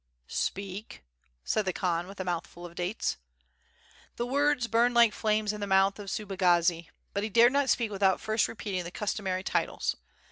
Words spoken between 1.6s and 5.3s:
the Khan with a mouthful of dates. The words burned like